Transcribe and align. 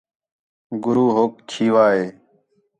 گُرو 0.83 1.05
ہوک 1.15 1.33
کھیوا 1.49 1.85
ہِے 1.95 2.05